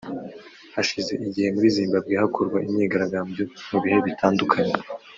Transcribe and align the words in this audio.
Hashize 0.75 1.11
igihe 1.27 1.47
muri 1.55 1.67
Zimbabwe 1.77 2.13
hakorwa 2.23 2.57
imyigaragambyo 2.67 3.43
mu 3.69 3.77
bihe 3.83 3.99
bitandukanye 4.07 4.75